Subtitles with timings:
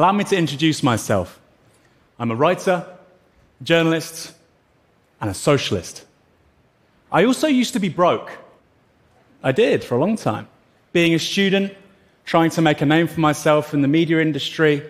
[0.00, 1.38] allow me to introduce myself.
[2.18, 2.86] I'm a writer,
[3.62, 4.32] journalist,
[5.20, 6.06] and a socialist.
[7.12, 8.30] I also used to be broke.
[9.42, 10.48] I did for a long time.
[10.94, 11.74] Being a student,
[12.24, 14.82] trying to make a name for myself in the media industry,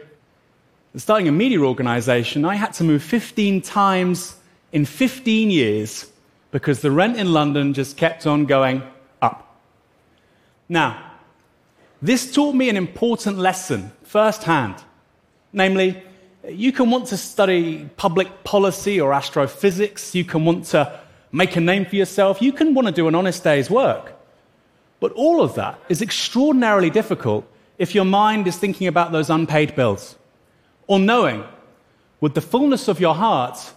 [0.94, 4.36] starting a media organization, I had to move 15 times
[4.70, 6.08] in 15 years
[6.52, 8.80] because the rent in London just kept on going
[9.20, 9.60] up.
[10.68, 11.14] Now,
[12.00, 14.84] this taught me an important lesson firsthand.
[15.52, 16.02] Namely,
[16.48, 21.00] you can want to study public policy or astrophysics, you can want to
[21.32, 24.16] make a name for yourself, you can want to do an honest day's work.
[25.00, 27.46] But all of that is extraordinarily difficult
[27.78, 30.16] if your mind is thinking about those unpaid bills,
[30.86, 31.44] or knowing
[32.20, 33.72] with the fullness of your heart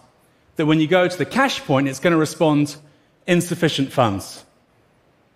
[0.56, 2.76] that when you go to the cash point, it's going to respond
[3.26, 4.44] insufficient funds.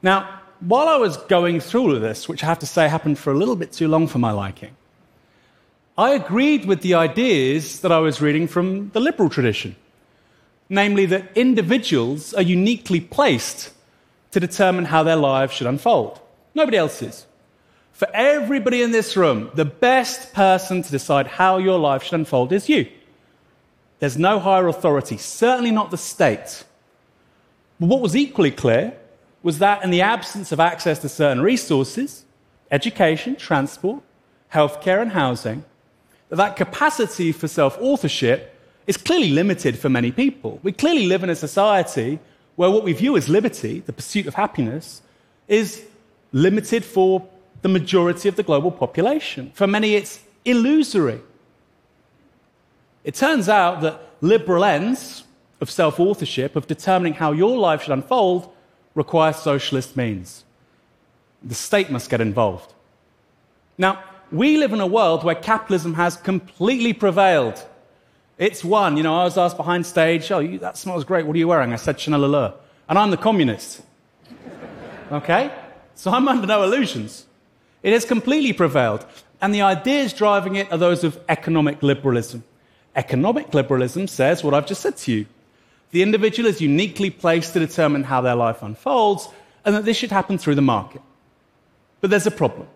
[0.02, 3.18] Now, while I was going through all of this, which I have to say happened
[3.18, 4.76] for a little bit too long for my liking,
[5.98, 9.74] I agreed with the ideas that I was reading from the liberal tradition,
[10.68, 13.72] namely that individuals are uniquely placed
[14.30, 16.20] to determine how their lives should unfold.
[16.54, 17.26] Nobody else is.
[17.90, 22.52] For everybody in this room, the best person to decide how your life should unfold
[22.52, 22.86] is you.
[23.98, 26.62] There's no higher authority, certainly not the state.
[27.80, 28.96] But what was equally clear
[29.42, 32.24] was that in the absence of access to certain resources,
[32.70, 34.00] education, transport,
[34.54, 35.64] healthcare, and housing,
[36.30, 38.54] that, capacity for self authorship
[38.86, 40.60] is clearly limited for many people.
[40.62, 42.18] We clearly live in a society
[42.56, 45.02] where what we view as liberty, the pursuit of happiness,
[45.46, 45.84] is
[46.32, 47.26] limited for
[47.62, 49.50] the majority of the global population.
[49.54, 51.20] For many, it's illusory.
[53.04, 55.24] It turns out that liberal ends
[55.60, 58.52] of self authorship, of determining how your life should unfold,
[58.94, 60.44] require socialist means.
[61.42, 62.72] The state must get involved.
[63.76, 67.64] Now, we live in a world where capitalism has completely prevailed.
[68.36, 68.96] It's won.
[68.96, 71.26] You know, I was asked behind stage, oh, you, that smells great.
[71.26, 71.72] What are you wearing?
[71.72, 72.54] I said Chanel Allure.
[72.88, 73.82] And I'm the communist.
[75.10, 75.50] okay?
[75.94, 77.26] So I'm under no illusions.
[77.82, 79.04] It has completely prevailed.
[79.40, 82.44] And the ideas driving it are those of economic liberalism.
[82.94, 85.26] Economic liberalism says what I've just said to you
[85.90, 89.28] the individual is uniquely placed to determine how their life unfolds,
[89.64, 91.00] and that this should happen through the market.
[92.00, 92.68] But there's a problem.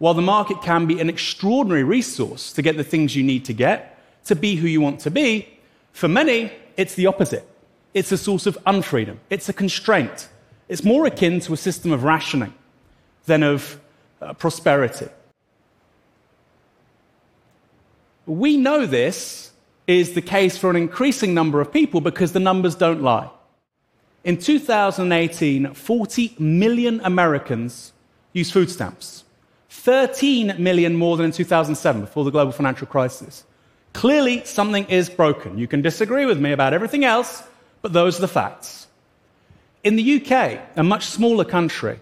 [0.00, 3.52] While the market can be an extraordinary resource to get the things you need to
[3.52, 5.46] get, to be who you want to be,
[5.92, 7.46] for many, it's the opposite.
[7.92, 10.30] It's a source of unfreedom, it's a constraint.
[10.70, 12.54] It's more akin to a system of rationing
[13.26, 13.78] than of
[14.22, 15.08] uh, prosperity.
[18.24, 19.50] We know this
[19.86, 23.28] is the case for an increasing number of people because the numbers don't lie.
[24.24, 27.92] In 2018, 40 million Americans
[28.32, 29.24] used food stamps.
[29.70, 33.44] 13 million more than in 2007, before the global financial crisis.
[33.92, 35.58] Clearly, something is broken.
[35.58, 37.42] You can disagree with me about everything else,
[37.80, 38.88] but those are the facts.
[39.82, 41.98] In the UK, a much smaller country,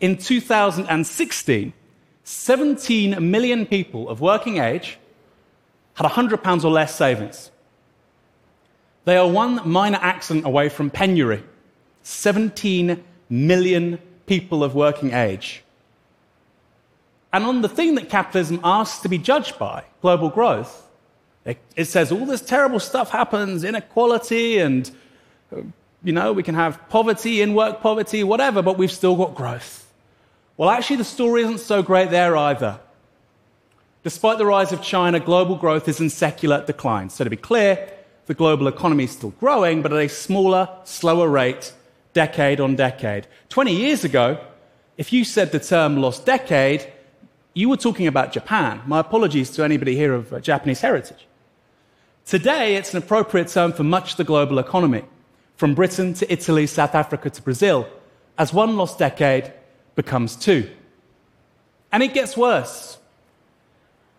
[0.00, 1.72] in 2016,
[2.24, 4.98] 17 million people of working age
[5.94, 7.50] had £100 or less savings.
[9.04, 11.42] They are one minor accident away from penury.
[12.02, 15.62] 17 million people of working age.
[17.32, 20.88] And on the thing that capitalism asks to be judged by, global growth,
[21.44, 24.90] it, says all this terrible stuff happens, inequality, and,
[26.02, 29.90] you know, we can have poverty, in work poverty, whatever, but we've still got growth.
[30.56, 32.80] Well, actually, the story isn't so great there either.
[34.02, 37.10] Despite the rise of China, global growth is in secular decline.
[37.10, 37.90] So, to be clear,
[38.26, 41.72] the global economy is still growing, but at a smaller, slower rate,
[42.12, 43.26] decade on decade.
[43.48, 44.38] 20 years ago,
[44.96, 46.86] if you said the term lost decade,
[47.54, 48.82] you were talking about Japan.
[48.86, 51.26] My apologies to anybody here of uh, Japanese heritage.
[52.24, 55.04] Today, it's an appropriate term for much of the global economy,
[55.56, 57.88] from Britain to Italy, South Africa to Brazil,
[58.36, 59.52] as one lost decade
[59.96, 60.70] becomes two.
[61.90, 62.98] And it gets worse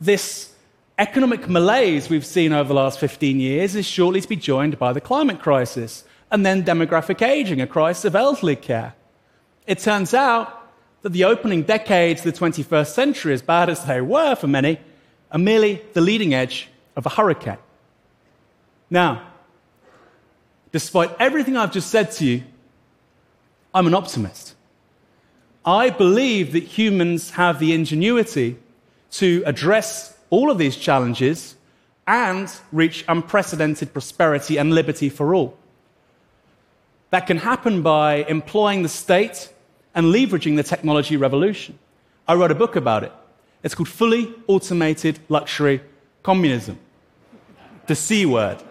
[0.02, 0.54] this
[0.98, 4.94] economic malaise we've seen over the last 15 years is shortly to be joined by
[4.94, 8.94] the climate crisis and then demographic aging, a crisis of elderly care.
[9.68, 10.59] It turns out
[11.02, 14.80] that the opening decades of the 21st century, as bad as they were for many,
[15.32, 17.58] are merely the leading edge of a hurricane.
[18.90, 19.28] Now,
[20.72, 22.44] despite everything I've just said to you,
[23.74, 24.56] I'm an optimist.
[25.66, 28.58] I believe that humans have the ingenuity
[29.12, 31.56] to address all of these challenges
[32.08, 35.58] and reach unprecedented prosperity and liberty for all.
[37.12, 39.54] That can happen by employing the state
[40.00, 41.78] and leveraging the technology revolution.
[42.26, 43.12] I wrote a book about it.
[43.64, 45.82] It's called fully automated luxury
[46.24, 46.80] communism.
[47.86, 48.64] The C word.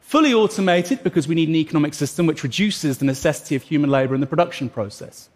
[0.00, 4.16] Fully automated because we need an economic system which reduces the necessity of human labor
[4.16, 5.28] in the production process.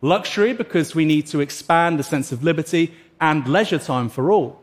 [0.00, 4.62] Luxury because we need to expand the sense of liberty and leisure time for all.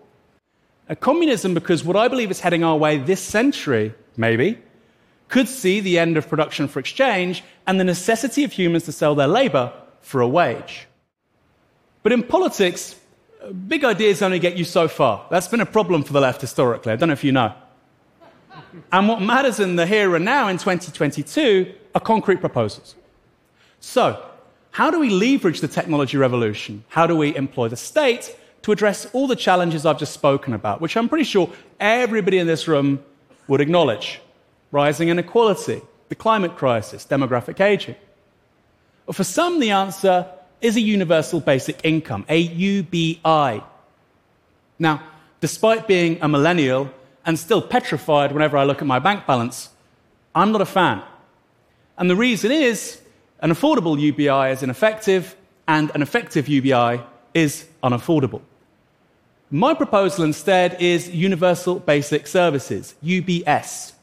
[0.89, 4.57] A communism because what I believe is heading our way this century, maybe,
[5.31, 9.15] could see the end of production for exchange and the necessity of humans to sell
[9.15, 10.87] their labor for a wage.
[12.03, 12.99] But in politics,
[13.67, 15.25] big ideas only get you so far.
[15.31, 16.91] That's been a problem for the left historically.
[16.91, 17.53] I don't know if you know.
[18.91, 22.95] And what matters in the here and now in 2022 are concrete proposals.
[23.79, 24.23] So,
[24.71, 26.83] how do we leverage the technology revolution?
[26.89, 30.81] How do we employ the state to address all the challenges I've just spoken about,
[30.81, 31.49] which I'm pretty sure
[31.79, 32.99] everybody in this room
[33.47, 34.21] would acknowledge?
[34.71, 37.95] Rising inequality, the climate crisis, demographic aging.
[39.05, 40.25] Well, for some, the answer
[40.61, 43.63] is a universal basic income, a UBI.
[44.79, 45.03] Now,
[45.39, 46.89] despite being a millennial
[47.25, 49.69] and still petrified whenever I look at my bank balance,
[50.33, 51.01] I'm not a fan.
[51.97, 53.01] And the reason is
[53.41, 55.35] an affordable UBI is ineffective,
[55.67, 57.01] and an effective UBI
[57.33, 58.41] is unaffordable.
[59.49, 63.93] My proposal instead is Universal Basic Services, UBS.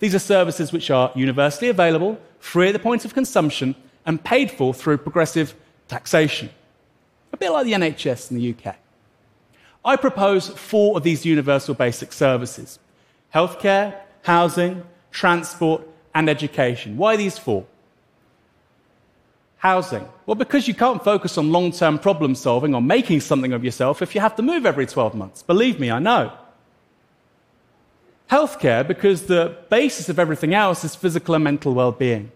[0.00, 3.74] These are services which are universally available, free at the point of consumption,
[4.04, 5.54] and paid for through progressive
[5.88, 6.50] taxation.
[7.32, 8.76] A bit like the NHS in the UK.
[9.84, 12.78] I propose four of these universal basic services
[13.34, 14.82] healthcare, housing,
[15.12, 16.96] transport, and education.
[16.96, 17.64] Why these four?
[19.58, 20.08] Housing.
[20.26, 24.00] Well, because you can't focus on long term problem solving or making something of yourself
[24.00, 25.42] if you have to move every 12 months.
[25.42, 26.32] Believe me, I know.
[28.30, 32.30] Healthcare, because the basis of everything else is physical and mental well being.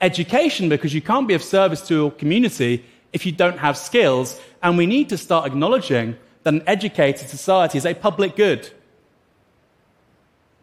[0.00, 4.40] Education, because you can't be of service to your community if you don't have skills.
[4.62, 8.70] And we need to start acknowledging that an educated society is a public good.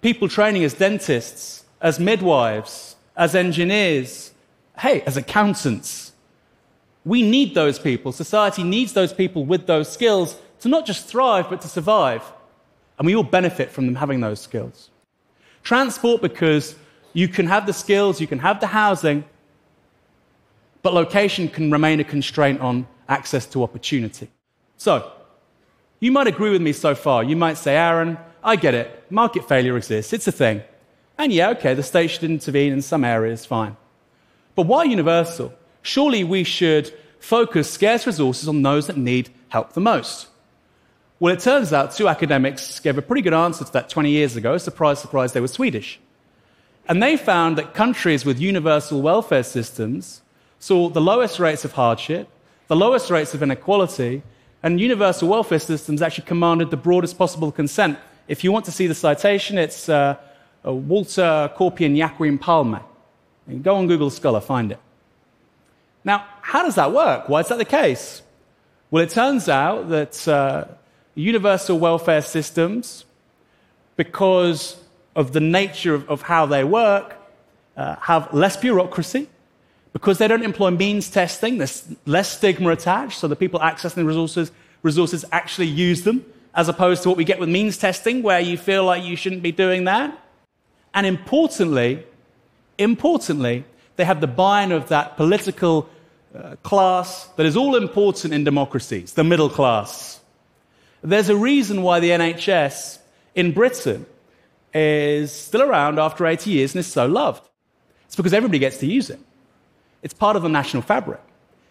[0.02, 4.32] People training as dentists, as midwives, as engineers,
[4.80, 6.14] hey, as accountants,
[7.04, 8.12] we need those people.
[8.12, 12.24] Society needs those people with those skills to not just thrive, but to survive.
[12.98, 14.90] And we all benefit from them having those skills.
[15.64, 16.76] Transport, because
[17.14, 19.24] you can have the skills, you can have the housing,
[20.82, 24.30] but location can remain a constraint on access to opportunity.
[24.78, 25.12] So,
[26.00, 27.24] you might agree with me so far.
[27.24, 29.12] You might say, Aaron, I get it.
[29.12, 30.14] Market failure exists.
[30.14, 30.62] It's a thing.
[31.18, 33.78] And yeah, okay, the state should intervene in some areas, fine.
[34.54, 35.54] But why universal?
[35.82, 40.28] Surely we should focus scarce resources on those that need help the most.
[41.20, 44.36] Well, it turns out two academics gave a pretty good answer to that 20 years
[44.36, 44.58] ago.
[44.58, 46.00] Surprise, surprise, they were Swedish.
[46.90, 50.22] And they found that countries with universal welfare systems
[50.60, 52.28] saw the lowest rates of hardship,
[52.68, 54.24] the lowest rates of inequality,
[54.62, 57.98] and universal welfare systems actually commanded the broadest possible consent.
[58.28, 60.18] If you want to see the citation, it's uh,
[60.64, 62.80] Walter Korpi and Palme.
[63.48, 64.80] And go on Google Scholar, find it.
[66.04, 67.30] Now, how does that work?
[67.30, 68.22] Why is that the case?
[68.92, 70.66] Well, it turns out that uh,
[71.16, 73.06] universal welfare systems,
[73.96, 74.78] because
[75.16, 77.16] of the nature of, of how they work,
[77.78, 79.28] uh, have less bureaucracy.
[79.94, 84.06] Because they don't employ means testing, there's less stigma attached, so the people accessing the
[84.06, 84.51] resources,
[84.84, 88.58] resources actually use them, as opposed to what we get with means testing, where you
[88.58, 90.18] feel like you shouldn't be doing that.
[90.94, 92.04] And importantly,
[92.78, 93.63] Importantly,
[93.96, 95.89] they have the buy-in of that political
[96.38, 100.20] uh, class that is all important in democracies, the middle class.
[101.02, 103.00] There's a reason why the NHS
[103.36, 104.06] in Britain
[104.74, 107.48] is still around after 80 years and is so loved.
[108.06, 109.20] It's because everybody gets to use it.
[110.02, 111.22] It's part of the national fabric.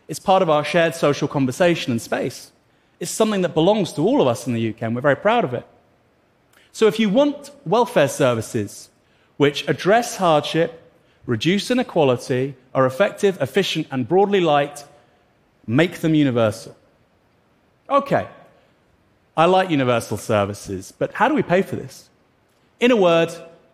[0.09, 2.53] It's part of our shared social conversation and space.
[3.01, 5.45] It's something that belongs to all of us in the UK, and we're very proud
[5.45, 5.67] of it.
[6.73, 8.91] So if you want welfare services
[9.37, 10.81] which address hardship
[11.27, 14.85] reduce inequality, are effective, efficient, and broadly liked,
[15.67, 16.77] make them universal.
[17.89, 18.27] Okay,
[19.37, 22.09] I like universal services, but how do we pay for this?
[22.79, 23.33] In a word,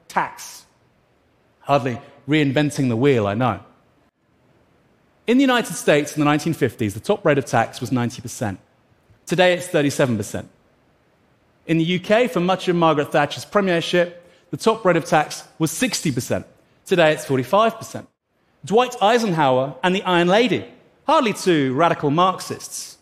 [0.08, 0.64] tax.
[1.60, 3.60] Hardly reinventing the wheel, I know.
[5.26, 8.58] In the United States in the 1950s, the top rate of tax was 90%.
[9.26, 10.46] Today it's 37%.
[11.66, 15.70] In the UK, for much of Margaret Thatcher's premiership, the top rate of tax was
[15.70, 16.44] 60%.
[16.86, 18.06] Today it's 45%.
[18.64, 20.64] Dwight Eisenhower and the Iron Lady,
[21.06, 22.98] hardly two radical Marxists.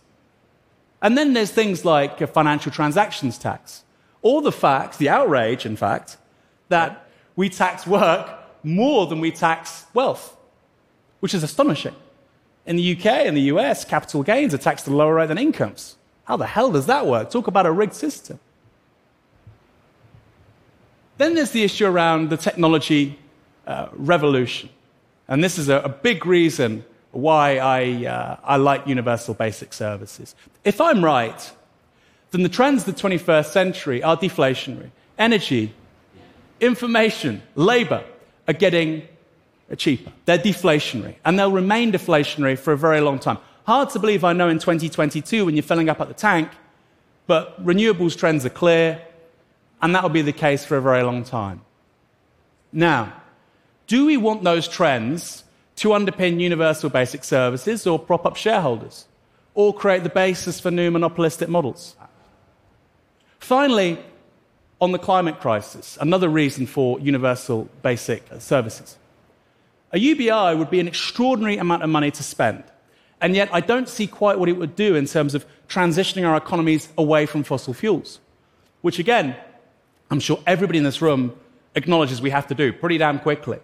[1.00, 3.84] And then there's things like a financial transactions tax,
[4.22, 6.16] or the fact, the outrage, in fact,
[6.68, 8.30] that we tax work
[8.64, 10.36] more than we tax wealth,
[11.20, 11.94] which is astonishing.
[12.66, 15.38] In the UK and the US, capital gains are taxed at a lower rate than
[15.38, 15.96] incomes.
[16.24, 17.30] How the hell does that work?
[17.30, 18.38] Talk about a rigged system.
[21.16, 23.18] Then there's the issue around the technology
[23.66, 24.68] uh, revolution.
[25.26, 30.34] And this is a, a big reason why I, uh, I like universal basic services.
[30.64, 31.52] If I'm right,
[32.30, 34.90] then the trends of the 21st century are deflationary.
[35.18, 35.74] Energy,
[36.60, 38.04] information, labor
[38.46, 39.06] are getting
[39.76, 40.12] cheaper.
[40.24, 43.38] They're deflationary, and they'll remain deflationary for a very long time.
[43.66, 46.50] Hard to believe, I know, in 2022 when you're filling up at the tank,
[47.26, 49.02] but renewables trends are clear,
[49.82, 51.60] and that will be the case for a very long time.
[52.72, 53.12] Now,
[53.86, 55.44] do we want those trends
[55.78, 59.06] to underpin universal basic services or prop up shareholders
[59.54, 61.94] or create the basis for new monopolistic models?
[63.38, 63.98] Finally,
[64.80, 68.96] on the climate crisis, another reason for universal basic services.
[69.92, 72.64] A UBI would be an extraordinary amount of money to spend,
[73.20, 76.36] and yet I don't see quite what it would do in terms of transitioning our
[76.36, 78.20] economies away from fossil fuels,
[78.82, 79.36] which again,
[80.10, 81.34] I'm sure everybody in this room
[81.74, 83.58] acknowledges we have to do pretty damn quickly.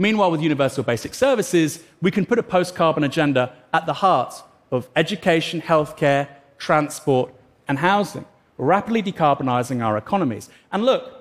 [0.00, 4.32] Meanwhile, with universal basic services, we can put a post carbon agenda at the heart
[4.70, 7.34] of education, healthcare, transport,
[7.66, 8.24] and housing,
[8.58, 10.48] rapidly decarbonizing our economies.
[10.70, 11.12] And look,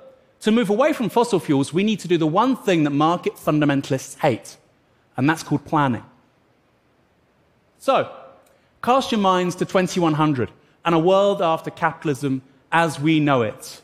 [0.42, 3.34] to move away from fossil fuels, we need to do the one thing that market
[3.34, 4.58] fundamentalists hate,
[5.18, 6.06] and that's called planning.
[7.80, 8.12] So,
[8.84, 10.52] cast your minds to 2100
[10.86, 13.82] and a world after capitalism as we know it.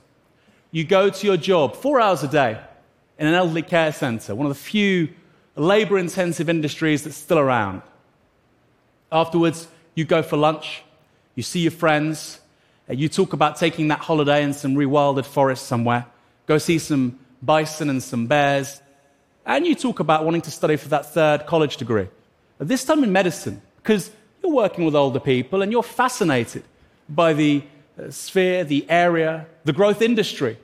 [0.69, 2.59] You go to your job four hours a day
[3.17, 5.09] in an elderly care center, one of the few
[5.55, 7.81] labor intensive industries that's still around.
[9.11, 10.83] Afterwards, you go for lunch,
[11.35, 12.39] you see your friends,
[12.89, 16.05] uh, you talk about taking that holiday in some rewilded forest somewhere,
[16.47, 18.81] go see some bison and some bears,
[19.45, 22.07] and you talk about wanting to study for that third college degree.
[22.59, 24.09] This time in medicine, because
[24.41, 26.63] you're working with older people and you're fascinated
[27.09, 27.63] by the
[27.99, 30.57] uh, sphere, the area, the growth industry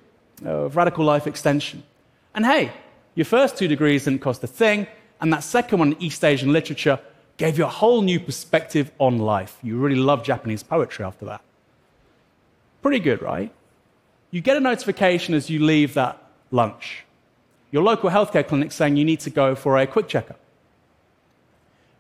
[0.45, 1.83] of radical life extension.
[2.33, 2.71] And hey,
[3.15, 4.87] your first two degrees didn't cost a thing,
[5.19, 6.99] and that second one in East Asian literature
[7.37, 9.57] gave you a whole new perspective on life.
[9.63, 11.41] You really love Japanese poetry after that.
[12.81, 13.51] Pretty good, right?
[14.31, 16.21] You get a notification as you leave that
[16.51, 17.05] lunch.
[17.71, 20.39] Your local healthcare clinic saying you need to go for a quick checkup.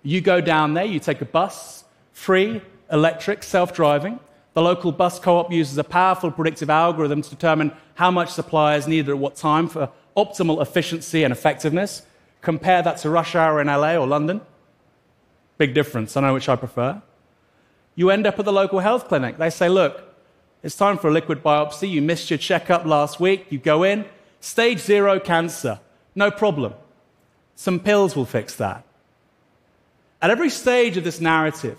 [0.03, 1.83] You go down there, you take a bus,
[2.13, 4.19] free, electric, self driving.
[4.53, 8.75] The local bus co op uses a powerful predictive algorithm to determine how much supply
[8.75, 9.89] is needed at what time for
[10.23, 12.03] optimal efficiency and effectiveness.
[12.41, 14.41] Compare that to rush hour in LA or London.
[15.57, 16.15] Big difference.
[16.15, 17.01] I know which I prefer.
[17.95, 19.37] You end up at the local health clinic.
[19.37, 20.03] They say, look,
[20.63, 21.89] it's time for a liquid biopsy.
[21.89, 23.47] You missed your checkup last week.
[23.49, 24.05] You go in,
[24.39, 25.79] stage zero cancer.
[26.15, 26.73] No problem.
[27.55, 28.85] Some pills will fix that.
[30.21, 31.77] At every stage of this narrative,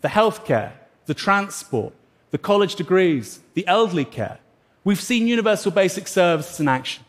[0.00, 0.72] the healthcare,
[1.06, 1.92] the transport,
[2.30, 4.38] the college degrees, the elderly care,
[4.82, 7.04] we've seen universal basic services in action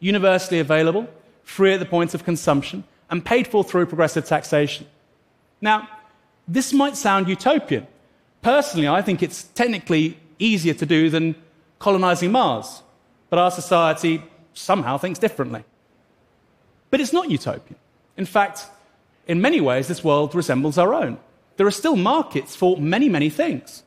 [0.00, 1.06] universally available,
[1.44, 4.86] free at the point of consumption, and paid for through progressive taxation.
[5.60, 5.88] Now,
[6.48, 7.86] this might sound utopian.
[8.42, 11.36] Personally, I think it's technically easier to do than
[11.78, 12.82] colonizing Mars,
[13.28, 14.22] but our society
[14.54, 15.64] somehow thinks differently.
[16.90, 17.76] But it's not utopian.
[18.16, 18.66] In fact,
[19.28, 21.18] in many ways, this world resembles our own.
[21.56, 23.84] There are still markets for many, many things.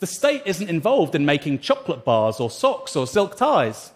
[0.00, 3.92] The state isn't involved in making chocolate bars or socks or silk ties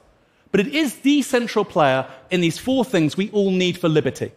[0.55, 4.31] but it is the central player in these four things we all need for liberty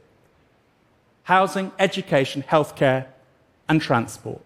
[1.22, 3.06] housing, education, healthcare,
[3.70, 4.42] and transport.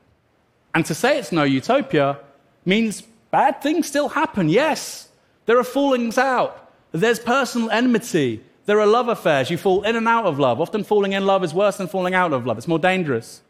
[0.75, 2.19] And to say it's no utopia
[2.65, 5.07] means bad things still happen, yes.
[5.45, 9.49] There are fallings out, there's personal enmity, there are love affairs.
[9.49, 10.59] You fall in and out of love.
[10.59, 13.43] Often falling in love is worse than falling out of love, it's more dangerous.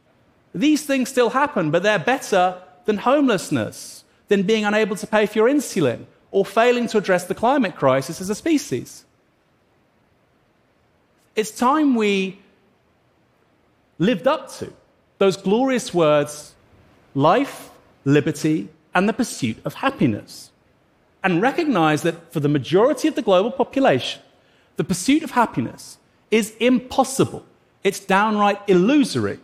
[0.54, 5.40] These things still happen, but they're better than homelessness, than being unable to pay for
[5.40, 9.06] your insulin, or failing to address the climate crisis as a species.
[11.36, 12.40] It's time we
[14.00, 14.74] lived up to
[15.20, 16.56] those glorious words
[17.14, 17.70] life,
[18.06, 20.50] liberty, and the pursuit of happiness.
[21.24, 24.22] And recognize that for the majority of the global population,
[24.78, 25.98] the pursuit of happiness
[26.32, 27.46] is impossible.
[27.84, 29.40] It's downright illusory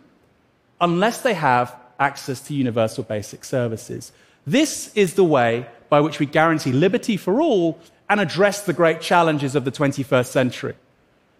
[0.80, 4.12] unless they have access to universal basic services.
[4.50, 7.78] This is the way by which we guarantee liberty for all
[8.08, 10.74] and address the great challenges of the 21st century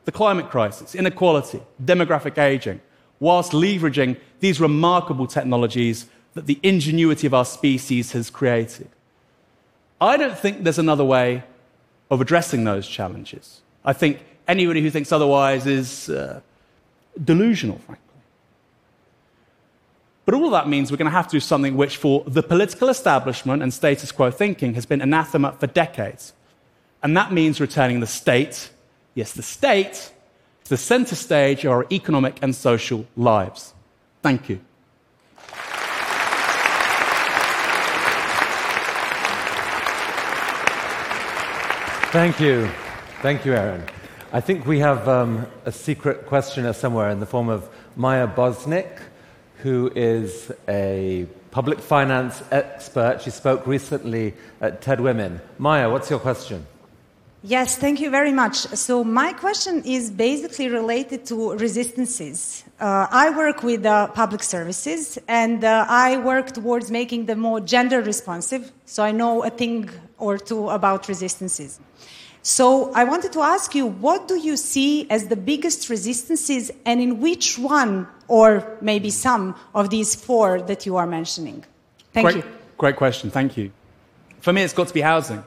[0.04, 2.80] the climate crisis, inequality, demographic aging,
[3.20, 8.88] whilst leveraging these remarkable technologies that the ingenuity of our species has created.
[10.00, 11.44] I don't think there's another way
[12.10, 13.60] of addressing those challenges.
[13.84, 16.40] I think anybody who thinks otherwise is uh,
[17.22, 18.07] delusional, frankly.
[20.28, 22.42] But all of that means we're going to have to do something which, for the
[22.42, 26.34] political establishment and status quo thinking, has been anathema for decades.
[27.02, 28.68] And that means returning the state,
[29.14, 30.12] yes, the state,
[30.64, 33.72] to the center stage of our economic and social lives.
[34.22, 34.60] Thank you.
[42.12, 42.68] Thank you.
[43.22, 43.82] Thank you, Aaron.
[44.34, 47.66] I think we have um, a secret questioner somewhere in the form of
[47.96, 49.00] Maya Bosnick,
[49.62, 53.20] who is a public finance expert.
[53.22, 55.40] She spoke recently at TED Women.
[55.58, 56.66] Maya, what's your question?
[57.42, 58.56] Yes, thank you very much.
[58.56, 62.64] So, my question is basically related to resistances.
[62.80, 67.60] Uh, I work with uh, public services and uh, I work towards making them more
[67.60, 69.88] gender responsive, so I know a thing
[70.18, 71.78] or two about resistances.
[72.42, 77.00] So I wanted to ask you, what do you see as the biggest resistances and
[77.00, 81.64] in which one, or maybe some, of these four that you are mentioning?
[82.12, 82.44] Thank great, you.
[82.78, 83.70] Great question, thank you.
[84.40, 85.42] For me, it's got to be housing,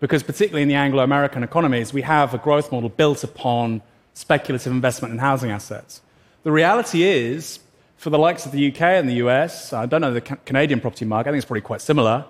[0.00, 3.82] because particularly in the Anglo American economies, we have a growth model built upon
[4.14, 6.02] speculative investment in housing assets.
[6.42, 7.60] The reality is,
[7.96, 11.04] for the likes of the UK and the US, I don't know the Canadian property
[11.04, 12.24] market, I think it's probably quite similar.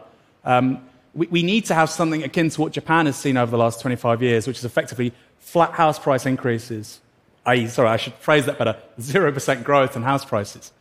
[0.45, 3.59] Um, we, we need to have something akin to what Japan has seen over the
[3.59, 7.00] last 25 years, which is effectively flat house price increases.
[7.45, 10.73] I, sorry, I should phrase that better 0% growth in house prices.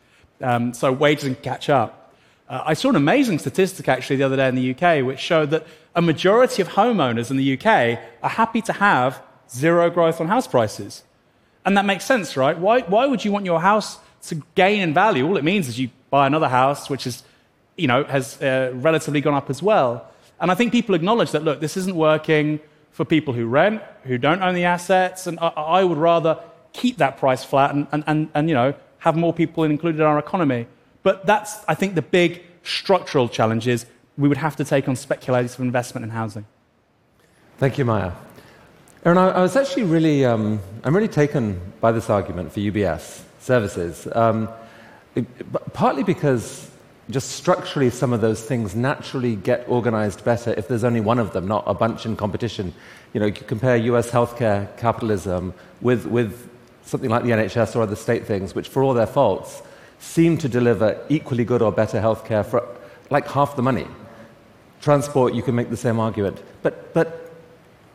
[0.42, 2.14] Um, so wages can catch up.
[2.48, 5.52] Uh, I saw an amazing statistic actually the other day in the UK, which showed
[5.52, 10.28] that a majority of homeowners in the UK are happy to have zero growth on
[10.28, 11.04] house prices.
[11.66, 12.58] And that makes sense, right?
[12.58, 15.26] Why, why would you want your house to gain in value?
[15.26, 17.24] All it means is you buy another house, which is,
[17.78, 20.11] you know, has uh, relatively gone up as well.
[20.42, 22.60] And I think people acknowledge that, look, this isn't working
[22.92, 26.40] for people who rent, who don't own the assets, and I, I would rather
[26.74, 30.08] keep that price flat and, and, and, and, you know, have more people included in
[30.08, 30.66] our economy.
[31.04, 33.86] But that's, I think, the big structural challenges
[34.18, 36.46] we would have to take on speculative investment in housing.
[37.58, 38.12] Thank you, Maya.
[39.06, 44.08] Aaron, I, was actually really, um, I'm really taken by this argument for UBS services,
[44.14, 44.50] um,
[45.16, 45.26] it,
[45.74, 46.71] partly because
[47.12, 51.34] just structurally some of those things naturally get organized better if there's only one of
[51.34, 52.74] them, not a bunch in competition.
[53.14, 56.50] You know, you compare US healthcare capitalism with, with
[56.84, 59.62] something like the NHS or other state things, which for all their faults
[60.00, 62.68] seem to deliver equally good or better healthcare for
[63.10, 63.88] like half the money.
[64.82, 66.42] Transport, you can make the same argument.
[66.64, 67.32] But, but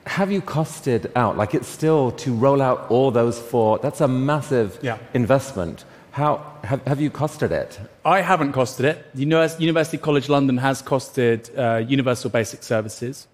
[0.06, 1.36] have you costed out?
[1.36, 4.98] Like it's still to roll out all those four, that's a massive yeah.
[5.14, 5.84] investment.
[6.16, 7.78] How, have, have you costed it?
[8.02, 9.06] I haven't costed it.
[9.14, 13.26] University College London has costed uh, universal basic services.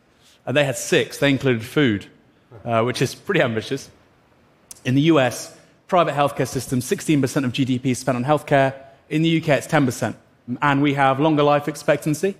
[0.45, 1.18] Uh, they had six.
[1.18, 2.07] They included food,
[2.64, 3.88] uh, which is pretty ambitious.
[4.85, 8.75] In the US, private healthcare system, 16% of GDP is spent on healthcare.
[9.09, 10.16] In the UK, it's 10%.
[10.61, 12.35] And we have longer life expectancy,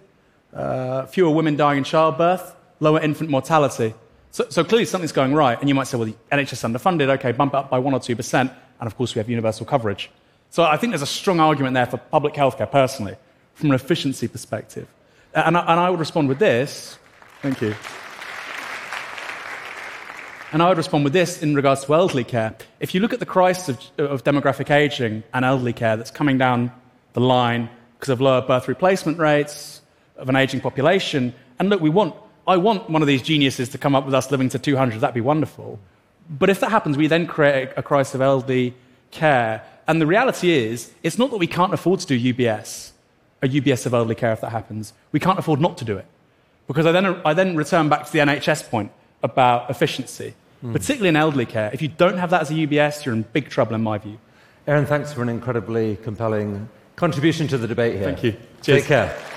[0.53, 3.95] uh, fewer women dying in childbirth, lower infant mortality.
[4.33, 5.57] So, so, clearly something's going right.
[5.61, 8.41] And you might say, well, the NHS underfunded, okay, bump up by 1 or 2%.
[8.41, 10.11] And of course, we have universal coverage.
[10.53, 13.17] So I think there's a strong argument there for public healthcare, personally,
[13.55, 14.87] from an efficiency perspective.
[15.35, 16.99] Uh, and I, and I would respond with this.
[17.41, 17.75] Thank you.
[20.53, 22.55] And I would respond with this in regards to elderly care.
[22.81, 26.37] If you look at the crisis of, of demographic aging and elderly care that's coming
[26.37, 26.71] down
[27.15, 29.81] the line because of lower birth replacement rates,
[30.19, 32.15] of an aging population, and look, we want,
[32.47, 35.15] I want one of these geniuses to come up with us living to 200, that'd
[35.15, 35.81] be wonderful.
[36.29, 38.75] But if that happens, we then create a crisis of elderly
[39.13, 42.93] care and the reality is, it's not that we can't afford to do UBS,
[43.43, 44.93] a UBS of elderly care if that happens.
[45.11, 46.07] We can't afford not to do it.
[46.67, 50.73] Because I then, I then return back to the NHS point about efficiency, mm.
[50.73, 51.71] particularly in elderly care.
[51.73, 54.19] If you don't have that as a UBS, you're in big trouble, in my view.
[54.67, 58.05] Aaron, thanks for an incredibly compelling contribution to the debate here.
[58.05, 58.37] Thank you.
[58.63, 58.83] Cheers.
[58.83, 59.32] Take care.